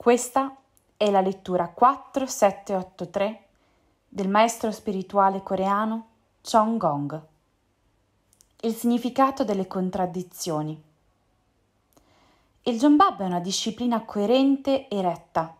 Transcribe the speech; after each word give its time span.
Questa 0.00 0.56
è 0.96 1.10
la 1.10 1.20
lettura 1.20 1.70
4783 1.70 3.46
del 4.08 4.28
maestro 4.28 4.70
spirituale 4.70 5.42
coreano 5.42 6.06
Chong 6.40 6.76
Gong. 6.78 7.22
Il 8.60 8.74
significato 8.76 9.42
delle 9.42 9.66
contraddizioni. 9.66 10.80
Il 12.62 12.78
Jonbab 12.78 13.22
è 13.22 13.24
una 13.24 13.40
disciplina 13.40 14.04
coerente 14.04 14.86
e 14.86 15.02
retta. 15.02 15.52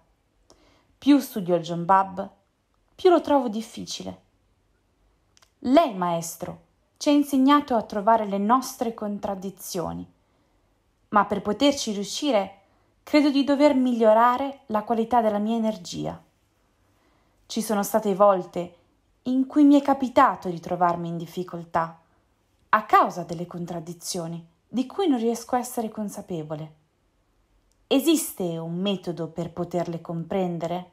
Più 0.96 1.18
studio 1.18 1.56
il 1.56 1.62
Jonbab, 1.64 2.30
più 2.94 3.10
lo 3.10 3.20
trovo 3.20 3.48
difficile. 3.48 4.22
Lei, 5.58 5.96
maestro, 5.96 6.60
ci 6.96 7.08
ha 7.08 7.12
insegnato 7.12 7.74
a 7.74 7.82
trovare 7.82 8.24
le 8.24 8.38
nostre 8.38 8.94
contraddizioni, 8.94 10.08
ma 11.08 11.24
per 11.24 11.42
poterci 11.42 11.90
riuscire 11.90 12.57
credo 13.08 13.30
di 13.30 13.42
dover 13.42 13.74
migliorare 13.74 14.64
la 14.66 14.82
qualità 14.82 15.22
della 15.22 15.38
mia 15.38 15.56
energia. 15.56 16.22
Ci 17.46 17.62
sono 17.62 17.82
state 17.82 18.14
volte 18.14 18.74
in 19.22 19.46
cui 19.46 19.64
mi 19.64 19.80
è 19.80 19.82
capitato 19.82 20.50
di 20.50 20.60
trovarmi 20.60 21.08
in 21.08 21.16
difficoltà 21.16 21.98
a 22.68 22.84
causa 22.84 23.22
delle 23.22 23.46
contraddizioni 23.46 24.46
di 24.68 24.84
cui 24.84 25.08
non 25.08 25.18
riesco 25.18 25.54
a 25.54 25.58
essere 25.58 25.88
consapevole. 25.88 26.72
Esiste 27.86 28.58
un 28.58 28.78
metodo 28.78 29.28
per 29.28 29.52
poterle 29.52 30.02
comprendere? 30.02 30.90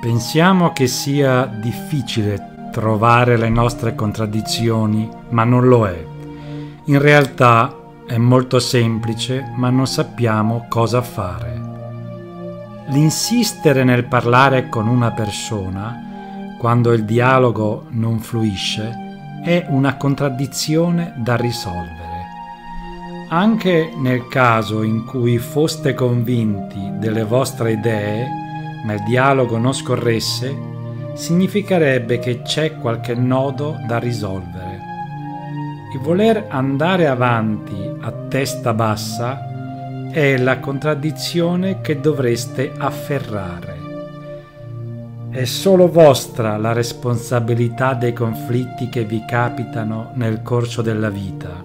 Pensiamo 0.00 0.72
che 0.72 0.86
sia 0.86 1.46
difficile 1.46 2.70
trovare 2.70 3.36
le 3.36 3.48
nostre 3.48 3.96
contraddizioni, 3.96 5.10
ma 5.30 5.42
non 5.42 5.66
lo 5.66 5.88
è. 5.88 6.13
In 6.86 6.98
realtà 6.98 7.74
è 8.06 8.18
molto 8.18 8.58
semplice, 8.58 9.42
ma 9.56 9.70
non 9.70 9.86
sappiamo 9.86 10.66
cosa 10.68 11.00
fare. 11.00 11.58
L'insistere 12.88 13.84
nel 13.84 14.04
parlare 14.04 14.68
con 14.68 14.86
una 14.86 15.10
persona, 15.12 16.56
quando 16.58 16.92
il 16.92 17.06
dialogo 17.06 17.86
non 17.88 18.18
fluisce, 18.18 18.94
è 19.42 19.64
una 19.70 19.96
contraddizione 19.96 21.14
da 21.16 21.36
risolvere. 21.36 22.26
Anche 23.30 23.90
nel 23.96 24.28
caso 24.28 24.82
in 24.82 25.06
cui 25.06 25.38
foste 25.38 25.94
convinti 25.94 26.92
delle 26.98 27.24
vostre 27.24 27.72
idee, 27.72 28.26
ma 28.84 28.92
il 28.92 29.02
dialogo 29.04 29.56
non 29.56 29.72
scorresse, 29.72 30.54
significherebbe 31.14 32.18
che 32.18 32.42
c'è 32.42 32.76
qualche 32.76 33.14
nodo 33.14 33.80
da 33.86 33.98
risolvere. 33.98 34.63
Il 35.94 36.00
voler 36.00 36.46
andare 36.48 37.06
avanti 37.06 37.88
a 38.00 38.10
testa 38.10 38.74
bassa 38.74 40.10
è 40.10 40.36
la 40.36 40.58
contraddizione 40.58 41.82
che 41.82 42.00
dovreste 42.00 42.72
afferrare. 42.76 43.76
È 45.30 45.44
solo 45.44 45.88
vostra 45.88 46.56
la 46.56 46.72
responsabilità 46.72 47.94
dei 47.94 48.12
conflitti 48.12 48.88
che 48.88 49.04
vi 49.04 49.24
capitano 49.24 50.10
nel 50.14 50.42
corso 50.42 50.82
della 50.82 51.10
vita. 51.10 51.62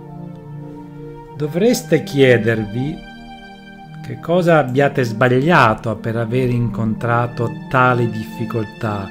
Dovreste 1.35 2.03
chiedervi 2.03 2.95
che 4.05 4.19
cosa 4.19 4.59
abbiate 4.59 5.05
sbagliato 5.05 5.95
per 5.95 6.17
aver 6.17 6.51
incontrato 6.51 7.49
tali 7.67 8.07
difficoltà 8.11 9.09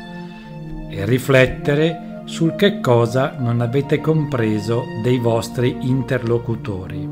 e 0.88 1.04
riflettere 1.04 2.07
sul 2.28 2.56
che 2.56 2.80
cosa 2.80 3.36
non 3.38 3.62
avete 3.62 4.02
compreso 4.02 4.84
dei 5.02 5.18
vostri 5.18 5.78
interlocutori. 5.80 7.08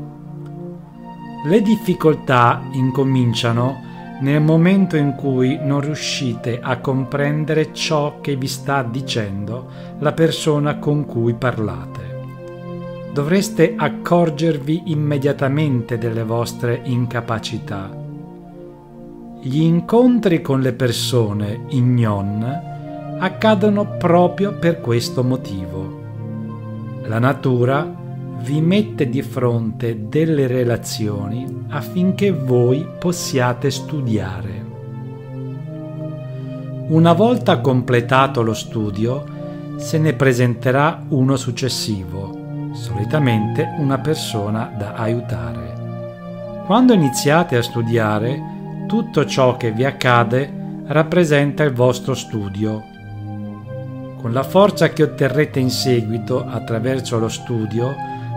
Le 1.43 1.61
difficoltà 1.63 2.61
incominciano 2.73 3.83
nel 4.21 4.41
momento 4.41 4.95
in 4.95 5.15
cui 5.15 5.57
non 5.59 5.81
riuscite 5.81 6.59
a 6.61 6.77
comprendere 6.77 7.73
ciò 7.73 8.21
che 8.21 8.35
vi 8.35 8.47
sta 8.47 8.83
dicendo 8.83 9.67
la 9.99 10.13
persona 10.13 10.77
con 10.77 11.07
cui 11.07 11.33
parlate. 11.33 12.15
Dovreste 13.11 13.73
accorgervi 13.75 14.83
immediatamente 14.91 15.97
delle 15.97 16.23
vostre 16.23 16.81
incapacità. 16.83 17.89
Gli 19.41 19.61
incontri 19.61 20.41
con 20.41 20.61
le 20.61 20.73
persone 20.73 21.61
in 21.69 21.95
Nyon 21.95 22.75
accadono 23.19 23.97
proprio 23.97 24.53
per 24.53 24.79
questo 24.79 25.23
motivo. 25.23 26.05
La 27.03 27.19
natura 27.19 27.95
vi 28.41 28.61
mette 28.61 29.09
di 29.09 29.21
fronte 29.21 30.07
delle 30.07 30.45
relazioni 30.45 31.65
affinché 31.69 32.31
voi 32.31 32.87
possiate 32.99 33.71
studiare. 33.71 34.65
Una 36.89 37.13
volta 37.13 37.59
completato 37.59 38.41
lo 38.41 38.53
studio, 38.53 39.35
se 39.77 39.97
ne 39.97 40.13
presenterà 40.13 41.03
uno 41.09 41.35
successivo, 41.35 42.71
solitamente 42.73 43.75
una 43.79 43.97
persona 43.97 44.71
da 44.77 44.93
aiutare. 44.93 46.63
Quando 46.65 46.93
iniziate 46.93 47.57
a 47.57 47.63
studiare, 47.63 48.85
tutto 48.87 49.25
ciò 49.25 49.57
che 49.57 49.71
vi 49.71 49.83
accade 49.83 50.83
rappresenta 50.85 51.63
il 51.63 51.73
vostro 51.73 52.13
studio 52.13 52.95
con 54.19 54.33
la 54.33 54.43
forza 54.43 54.89
che 54.89 55.03
otterrete 55.03 55.59
in 55.59 55.69
seguito 55.69 56.43
attraverso 56.45 57.19
lo 57.19 57.29
studio, 57.29 57.95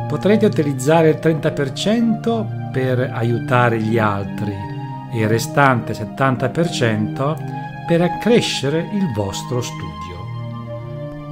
potrete 0.09 0.47
utilizzare 0.47 1.11
il 1.11 1.19
30% 1.21 2.71
per 2.71 3.11
aiutare 3.13 3.81
gli 3.81 3.99
altri 3.99 4.53
e 5.13 5.21
il 5.21 5.29
restante 5.29 5.93
70% 5.93 7.87
per 7.87 8.03
accrescere 8.03 8.89
il 8.93 9.13
vostro 9.15 9.61
studio. 9.61 10.19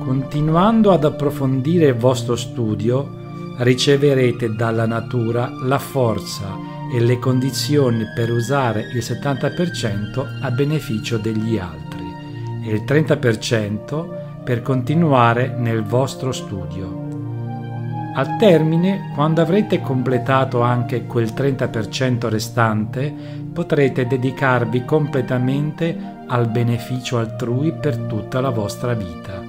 Continuando 0.05 0.93
ad 0.93 1.05
approfondire 1.05 1.89
il 1.89 1.95
vostro 1.95 2.35
studio, 2.35 3.17
riceverete 3.59 4.55
dalla 4.55 4.87
natura 4.87 5.51
la 5.65 5.79
forza 5.79 6.57
e 6.93 7.01
le 7.01 7.19
condizioni 7.19 8.05
per 8.15 8.33
usare 8.33 8.89
il 8.95 8.99
70% 8.99 10.41
a 10.41 10.51
beneficio 10.51 11.19
degli 11.19 11.59
altri 11.59 12.07
e 12.65 12.73
il 12.73 12.83
30% 12.87 14.18
per 14.49 14.63
continuare 14.63 15.55
nel 15.59 15.83
vostro 15.83 16.33
studio. 16.33 17.07
Al 18.15 18.39
termine, 18.39 19.13
quando 19.15 19.43
avrete 19.43 19.83
completato 19.83 20.63
anche 20.63 21.05
quel 21.05 21.35
30% 21.35 22.31
restante, 22.31 23.15
potrete 23.53 24.07
dedicarvi 24.07 24.87
completamente 24.87 26.25
al 26.27 26.49
beneficio 26.49 27.19
altrui 27.19 27.75
per 27.75 27.99
tutta 27.99 28.41
la 28.41 28.49
vostra 28.49 28.95
vita. 28.95 29.45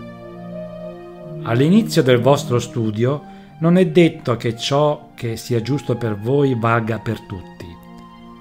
All'inizio 1.43 2.03
del 2.03 2.19
vostro 2.19 2.59
studio 2.59 3.23
non 3.59 3.77
è 3.77 3.87
detto 3.87 4.35
che 4.35 4.57
ciò 4.57 5.11
che 5.15 5.37
sia 5.37 5.61
giusto 5.61 5.95
per 5.95 6.17
voi 6.17 6.55
valga 6.59 6.99
per 6.99 7.21
tutti. 7.21 7.67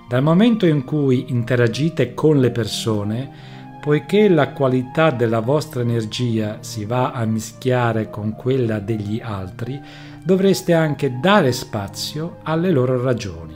Dal 0.08 0.24
momento 0.24 0.66
in 0.66 0.82
cui 0.82 1.26
interagite 1.28 2.14
con 2.14 2.40
le 2.40 2.50
persone, 2.50 3.57
poiché 3.88 4.28
la 4.28 4.50
qualità 4.50 5.10
della 5.10 5.40
vostra 5.40 5.80
energia 5.80 6.58
si 6.60 6.84
va 6.84 7.12
a 7.12 7.24
mischiare 7.24 8.10
con 8.10 8.34
quella 8.36 8.80
degli 8.80 9.18
altri, 9.18 9.80
dovreste 10.22 10.74
anche 10.74 11.18
dare 11.18 11.52
spazio 11.52 12.40
alle 12.42 12.70
loro 12.70 13.02
ragioni. 13.02 13.54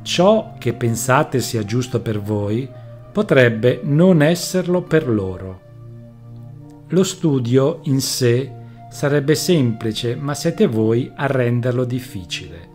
Ciò 0.00 0.54
che 0.56 0.72
pensate 0.72 1.40
sia 1.40 1.66
giusto 1.66 2.00
per 2.00 2.18
voi 2.18 2.66
potrebbe 3.12 3.82
non 3.82 4.22
esserlo 4.22 4.80
per 4.80 5.06
loro. 5.06 5.60
Lo 6.88 7.02
studio 7.02 7.80
in 7.82 8.00
sé 8.00 8.50
sarebbe 8.88 9.34
semplice, 9.34 10.16
ma 10.16 10.32
siete 10.32 10.66
voi 10.66 11.12
a 11.14 11.26
renderlo 11.26 11.84
difficile. 11.84 12.68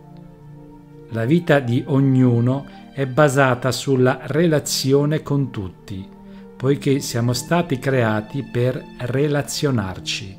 La 1.10 1.26
vita 1.26 1.60
di 1.60 1.84
ognuno 1.88 2.68
è 2.94 3.08
basata 3.08 3.72
sulla 3.72 4.20
relazione 4.26 5.24
con 5.24 5.50
tutti 5.50 6.18
poiché 6.60 7.00
siamo 7.00 7.32
stati 7.32 7.80
creati 7.80 8.44
per 8.44 8.84
relazionarci. 8.98 10.38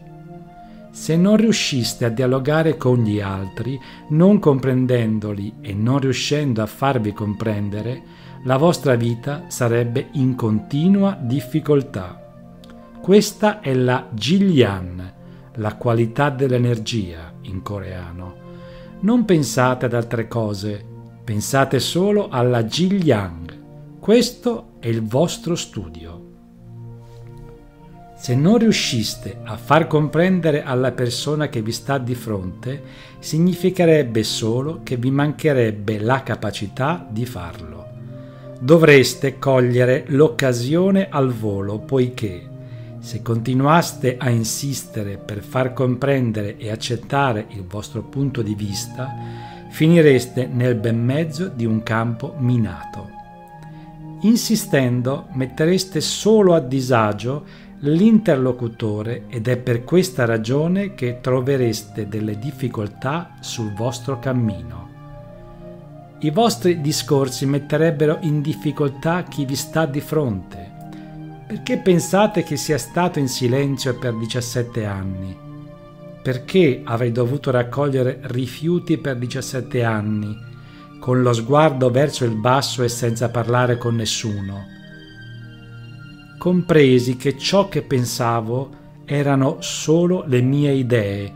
Se 0.91 1.17
non 1.17 1.37
riusciste 1.37 2.05
a 2.05 2.11
dialogare 2.11 2.77
con 2.77 3.03
gli 3.03 3.21
altri, 3.21 3.81
non 4.09 4.39
comprendendoli 4.39 5.55
e 5.63 5.73
non 5.73 5.99
riuscendo 5.99 6.61
a 6.61 6.67
farvi 6.67 7.15
comprendere, 7.15 8.03
la 8.45 8.59
vostra 8.59 8.97
vita 8.97 9.45
sarebbe 9.49 10.09
in 10.13 10.35
continua 10.35 11.17
difficoltà. 11.19 12.21
Questa 13.01 13.61
è 13.61 13.73
la 13.73 14.07
Jilyan, 14.13 15.13
la 15.55 15.75
qualità 15.77 16.29
dell'energia 16.29 17.33
in 17.45 17.63
coreano. 17.63 18.35
Non 19.01 19.25
pensate 19.25 19.87
ad 19.87 19.95
altre 19.95 20.29
cose, 20.29 20.85
pensate 21.25 21.81
solo 21.81 22.29
alla 22.29 22.63
Jilyang. 22.63 23.50
Questo 24.01 24.77
è 24.81 24.89
il 24.89 25.03
vostro 25.03 25.55
studio. 25.55 26.29
Se 28.17 28.35
non 28.35 28.57
riusciste 28.57 29.41
a 29.45 29.59
far 29.59 29.87
comprendere 29.87 30.63
alla 30.63 30.93
persona 30.93 31.51
che 31.51 31.61
vi 31.61 31.71
sta 31.71 31.99
di 31.99 32.15
fronte, 32.15 32.83
significherebbe 33.19 34.23
solo 34.23 34.81
che 34.83 34.97
vi 34.97 35.11
mancherebbe 35.11 35.99
la 35.99 36.23
capacità 36.23 37.07
di 37.11 37.27
farlo. 37.27 37.89
Dovreste 38.59 39.39
cogliere 39.39 40.05
l'occasione 40.07 41.09
al 41.11 41.31
volo, 41.31 41.79
poiché 41.79 42.49
se 43.01 43.21
continuaste 43.21 44.17
a 44.17 44.31
insistere 44.31 45.19
per 45.19 45.43
far 45.43 45.75
comprendere 45.75 46.57
e 46.57 46.71
accettare 46.71 47.49
il 47.51 47.65
vostro 47.65 48.03
punto 48.03 48.41
di 48.41 48.55
vista, 48.55 49.15
finireste 49.69 50.47
nel 50.47 50.75
ben 50.77 51.05
mezzo 51.05 51.49
di 51.49 51.67
un 51.67 51.83
campo 51.83 52.35
minato. 52.39 53.20
Insistendo 54.23 55.29
mettereste 55.33 56.01
solo 56.01 56.55
a 56.55 56.61
disagio 56.61 57.69
l'interlocutore 57.81 59.25
ed 59.29 59.49
è 59.49 59.57
per 59.57 59.85
questa 59.85 60.27
ragione 60.27 60.95
che 60.95 61.21
trovereste 61.23 62.07
delle 62.07 62.39
difficoltà 62.39 63.37
sul 63.41 63.73
vostro 63.73 64.19
cammino. 64.19 64.89
I 66.21 66.31
vostri 66.31 66.83
discorsi 66.83 67.47
metterebbero 67.47 68.19
in 68.21 68.43
difficoltà 68.43 69.23
chi 69.23 69.47
vi 69.47 69.57
sta 69.57 69.87
di 69.87 70.03
fronte. 70.03 70.71
Perché 71.47 71.79
pensate 71.79 72.43
che 72.43 72.57
sia 72.57 72.77
stato 72.77 73.19
in 73.19 73.29
silenzio 73.29 73.99
per 73.99 74.15
17 74.15 74.85
anni? 74.85 75.35
Perché 76.23 76.83
avrei 76.85 77.11
dovuto 77.11 77.51
raccogliere 77.51 78.21
rifiuti 78.25 78.99
per 78.99 79.17
17 79.17 79.83
anni, 79.83 80.37
con 81.01 81.23
lo 81.23 81.33
sguardo 81.33 81.91
verso 81.91 82.25
il 82.25 82.37
basso 82.37 82.85
e 82.85 82.89
senza 82.89 83.31
parlare 83.31 83.79
con 83.79 83.97
nessuno? 83.97 84.79
compresi 86.41 87.19
che 87.19 87.37
ciò 87.37 87.69
che 87.69 87.83
pensavo 87.83 88.71
erano 89.05 89.59
solo 89.61 90.25
le 90.27 90.41
mie 90.41 90.73
idee, 90.73 91.33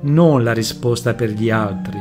non 0.00 0.42
la 0.42 0.52
risposta 0.52 1.14
per 1.14 1.30
gli 1.30 1.48
altri. 1.48 2.00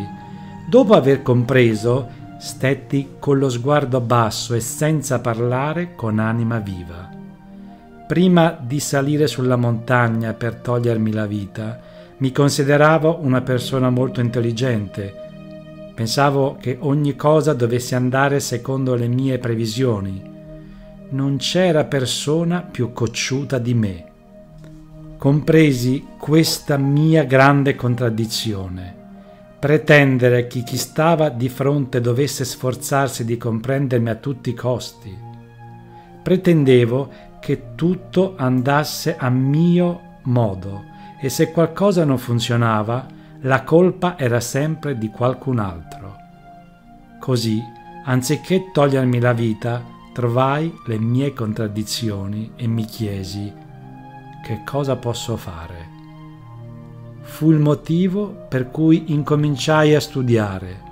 Dopo 0.67 0.95
aver 0.95 1.21
compreso, 1.21 2.09
stetti 2.39 3.09
con 3.19 3.37
lo 3.37 3.47
sguardo 3.49 4.01
basso 4.01 4.55
e 4.55 4.59
senza 4.59 5.19
parlare 5.19 5.93
con 5.93 6.17
anima 6.17 6.57
viva. 6.57 7.07
Prima 8.07 8.57
di 8.59 8.79
salire 8.79 9.27
sulla 9.27 9.55
montagna 9.55 10.33
per 10.33 10.55
togliermi 10.55 11.11
la 11.11 11.27
vita, 11.27 11.79
mi 12.17 12.31
consideravo 12.31 13.19
una 13.21 13.41
persona 13.41 13.91
molto 13.91 14.19
intelligente. 14.19 15.26
Pensavo 15.97 16.57
che 16.61 16.77
ogni 16.79 17.15
cosa 17.15 17.53
dovesse 17.53 17.95
andare 17.95 18.39
secondo 18.39 18.93
le 18.93 19.07
mie 19.07 19.39
previsioni 19.39 20.21
non 21.09 21.37
c'era 21.37 21.85
persona 21.85 22.61
più 22.61 22.93
cocciuta 22.93 23.57
di 23.57 23.73
me. 23.73 24.05
Compresi 25.17 26.05
questa 26.19 26.77
mia 26.77 27.23
grande 27.23 27.73
contraddizione. 27.73 28.95
Pretendere 29.57 30.45
che 30.45 30.61
chi 30.61 30.77
stava 30.77 31.29
di 31.29 31.49
fronte 31.49 31.99
dovesse 31.99 32.45
sforzarsi 32.45 33.25
di 33.25 33.35
comprendermi 33.35 34.09
a 34.11 34.15
tutti 34.15 34.51
i 34.51 34.53
costi. 34.53 35.17
Pretendevo 36.21 37.09
che 37.39 37.73
tutto 37.73 38.35
andasse 38.37 39.15
a 39.17 39.29
mio 39.29 40.19
modo 40.25 40.83
e 41.19 41.29
se 41.29 41.51
qualcosa 41.51 42.05
non 42.05 42.19
funzionava, 42.19 43.15
la 43.41 43.63
colpa 43.63 44.17
era 44.17 44.39
sempre 44.39 44.97
di 44.97 45.09
qualcun 45.09 45.59
altro. 45.59 46.15
Così, 47.19 47.61
anziché 48.05 48.71
togliermi 48.71 49.19
la 49.19 49.33
vita, 49.33 49.83
trovai 50.13 50.73
le 50.87 50.97
mie 50.97 51.33
contraddizioni 51.33 52.53
e 52.55 52.65
mi 52.67 52.85
chiesi 52.85 53.53
che 54.43 54.61
cosa 54.65 54.95
posso 54.95 55.37
fare. 55.37 55.95
Fu 57.21 57.51
il 57.51 57.59
motivo 57.59 58.45
per 58.47 58.71
cui 58.71 59.11
incominciai 59.11 59.93
a 59.93 59.99
studiare. 59.99 60.85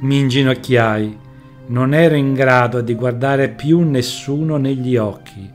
Mi 0.00 0.18
inginocchiai, 0.18 1.18
non 1.66 1.94
ero 1.94 2.16
in 2.16 2.34
grado 2.34 2.80
di 2.80 2.94
guardare 2.94 3.50
più 3.50 3.80
nessuno 3.80 4.56
negli 4.56 4.96
occhi, 4.96 5.48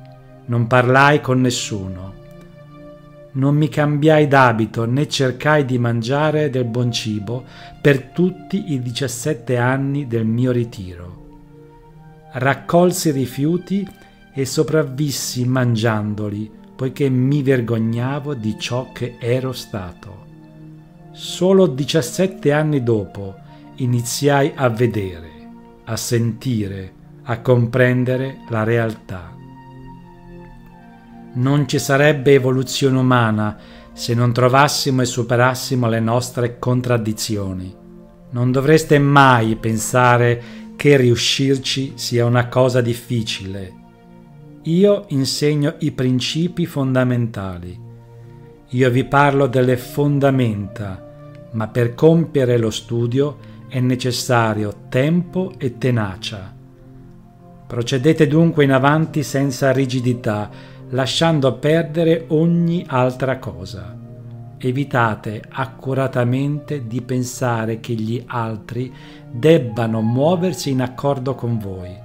non 0.46 0.68
parlai 0.68 1.20
con 1.20 1.42
nessuno. 1.42 2.14
Non 3.38 3.56
mi 3.56 3.70
cambiai 3.70 4.28
d'abito 4.28 4.86
né 4.86 5.08
cercai 5.08 5.66
di 5.66 5.80
mangiare 5.80 6.52
del 6.52 6.66
buon 6.66 6.92
cibo 6.92 7.46
per 7.82 8.10
tutti 8.12 8.74
i 8.74 8.82
17 8.82 9.58
anni 9.58 10.06
del 10.06 10.26
mio 10.26 10.52
ritiro 10.52 11.18
raccolsi 12.38 13.12
rifiuti 13.12 13.88
e 14.34 14.46
sopravvissi 14.46 15.46
mangiandoli, 15.46 16.52
poiché 16.76 17.10
mi 17.10 17.42
vergognavo 17.42 18.36
di 18.36 18.58
ciò 18.60 18.92
che 18.92 19.16
ero 19.20 19.52
stato. 19.52 20.26
Solo 21.12 21.66
17 21.66 22.52
anni 22.52 22.84
dopo 22.84 23.36
iniziai 23.78 24.52
a 24.56 24.70
vedere, 24.70 25.30
a 25.86 25.96
sentire, 25.96 26.94
a 27.24 27.40
comprendere 27.40 28.42
la 28.50 28.64
realtà. 28.64 29.37
Non 31.38 31.68
ci 31.68 31.78
sarebbe 31.78 32.34
evoluzione 32.34 32.98
umana 32.98 33.58
se 33.94 34.16
non 34.16 34.34
trovassimo 34.34 35.04
e 35.04 35.06
superassimo 35.06 35.88
le 35.88 36.00
nostre 36.00 36.58
contraddizioni. 36.58 37.76
Non 38.32 38.52
dovreste 38.52 38.98
mai 38.98 39.56
pensare 39.56 40.42
che 40.76 40.98
riuscirci 40.98 41.94
sia 41.94 42.26
una 42.26 42.48
cosa 42.48 42.82
difficile. 42.82 43.74
Io 44.64 45.06
insegno 45.10 45.76
i 45.80 45.92
principi 45.92 46.66
fondamentali. 46.66 47.80
Io 48.70 48.90
vi 48.90 49.04
parlo 49.04 49.46
delle 49.46 49.78
fondamenta, 49.78 51.50
ma 51.52 51.68
per 51.68 51.94
compiere 51.94 52.58
lo 52.58 52.72
studio 52.72 53.38
è 53.68 53.80
necessario 53.80 54.86
tempo 54.90 55.54
e 55.60 55.78
tenacia. 55.78 56.56
Procedete 57.68 58.28
dunque 58.28 58.64
in 58.64 58.72
avanti 58.72 59.24
senza 59.24 59.72
rigidità, 59.72 60.50
lasciando 60.90 61.56
perdere 61.56 62.26
ogni 62.30 62.86
altra 62.88 63.40
cosa. 63.40 63.96
Evitate 64.58 65.44
accuratamente 65.48 66.88
di 66.88 67.02
pensare 67.02 67.80
che 67.80 67.94
gli 67.94 68.24
altri 68.26 68.92
debbano 69.30 70.02
muoversi 70.02 70.72
in 70.72 70.82
accordo 70.82 71.36
con 71.36 71.60
voi, 71.60 71.96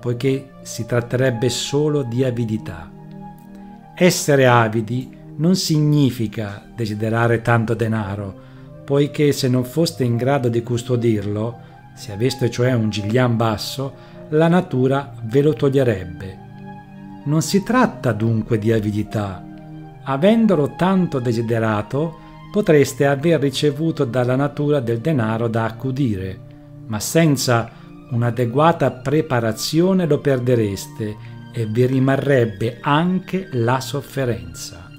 poiché 0.00 0.50
si 0.62 0.84
tratterebbe 0.84 1.48
solo 1.48 2.02
di 2.02 2.24
avidità. 2.24 2.90
Essere 3.94 4.46
avidi 4.46 5.16
non 5.36 5.54
significa 5.54 6.62
desiderare 6.74 7.40
tanto 7.40 7.74
denaro, 7.74 8.50
poiché 8.84 9.32
se 9.32 9.48
non 9.48 9.64
foste 9.64 10.04
in 10.04 10.16
grado 10.16 10.48
di 10.48 10.62
custodirlo, 10.62 11.70
se 11.94 12.12
aveste 12.12 12.50
cioè 12.50 12.72
un 12.72 12.90
giglian 12.90 13.36
basso, 13.36 14.10
la 14.30 14.48
natura 14.48 15.14
ve 15.22 15.40
lo 15.40 15.54
toglierebbe. 15.54 16.41
Non 17.24 17.42
si 17.42 17.62
tratta 17.62 18.12
dunque 18.12 18.58
di 18.58 18.72
avidità. 18.72 19.44
Avendolo 20.04 20.74
tanto 20.76 21.20
desiderato, 21.20 22.18
potreste 22.50 23.06
aver 23.06 23.40
ricevuto 23.40 24.04
dalla 24.04 24.36
natura 24.36 24.80
del 24.80 24.98
denaro 24.98 25.48
da 25.48 25.64
accudire 25.64 26.50
ma 26.92 27.00
senza 27.00 27.70
un'adeguata 28.10 28.90
preparazione 28.90 30.06
lo 30.06 30.18
perdereste 30.18 31.16
e 31.52 31.66
vi 31.66 31.86
rimarrebbe 31.86 32.78
anche 32.80 33.48
la 33.52 33.80
sofferenza. 33.80 34.90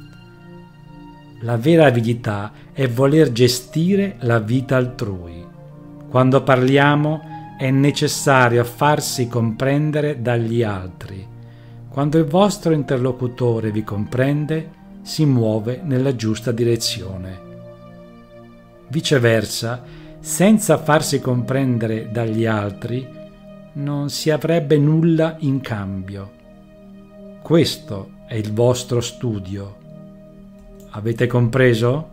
La 1.42 1.58
vera 1.58 1.86
avidità 1.86 2.52
è 2.72 2.88
voler 2.88 3.32
gestire 3.32 4.16
la 4.22 4.40
vita 4.40 4.76
altrui. 4.76 5.46
Quando 6.10 6.42
parliamo 6.42 7.22
è 7.60 7.70
necessario 7.70 8.64
farsi 8.64 9.28
comprendere 9.28 10.22
dagli 10.22 10.64
altri. 10.64 11.28
Quando 11.94 12.18
il 12.18 12.26
vostro 12.26 12.74
interlocutore 12.74 13.70
vi 13.70 13.84
comprende, 13.84 14.72
si 15.04 15.28
muove 15.28 15.80
nella 15.84 16.16
giusta 16.16 16.52
direzione. 16.52 17.40
Viceversa, 18.88 19.84
senza 20.20 20.80
farsi 20.80 21.22
comprendere 21.22 22.10
dagli 22.10 22.48
altri, 22.48 23.08
non 23.74 24.10
si 24.10 24.32
avrebbe 24.32 24.76
nulla 24.80 25.36
in 25.42 25.62
cambio. 25.62 26.32
Questo 27.44 28.10
è 28.26 28.34
il 28.34 28.52
vostro 28.54 29.00
studio. 29.00 29.76
Avete 30.90 31.28
compreso? 31.28 32.13